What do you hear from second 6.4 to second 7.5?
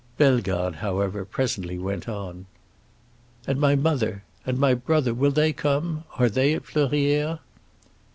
at Fleurières?"